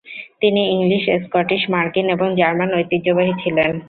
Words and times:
তিনি 0.41 0.61
English, 0.71 1.03
Scottish, 1.25 1.61
মার্কিন 1.69 2.05
এবং 2.09 2.27
জার্মান 2.35 2.69
ঐতিহ্যবাহী 2.73 3.33
ছিলেন। 3.43 3.71